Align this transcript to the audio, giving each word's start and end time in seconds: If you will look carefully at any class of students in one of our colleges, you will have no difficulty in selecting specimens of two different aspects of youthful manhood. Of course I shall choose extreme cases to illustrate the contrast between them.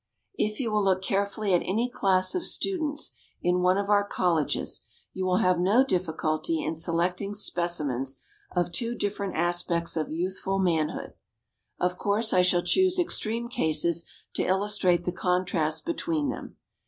If 0.39 0.59
you 0.59 0.71
will 0.71 0.83
look 0.83 1.03
carefully 1.03 1.53
at 1.53 1.61
any 1.63 1.87
class 1.87 2.33
of 2.33 2.43
students 2.43 3.11
in 3.43 3.59
one 3.61 3.77
of 3.77 3.87
our 3.91 4.03
colleges, 4.03 4.81
you 5.13 5.27
will 5.27 5.37
have 5.37 5.59
no 5.59 5.83
difficulty 5.83 6.63
in 6.63 6.73
selecting 6.73 7.35
specimens 7.35 8.17
of 8.51 8.71
two 8.71 8.95
different 8.95 9.35
aspects 9.35 9.95
of 9.95 10.11
youthful 10.11 10.57
manhood. 10.57 11.13
Of 11.79 11.99
course 11.99 12.33
I 12.33 12.41
shall 12.41 12.63
choose 12.63 12.97
extreme 12.97 13.47
cases 13.47 14.03
to 14.33 14.43
illustrate 14.43 15.03
the 15.05 15.11
contrast 15.11 15.85
between 15.85 16.29
them. 16.29 16.57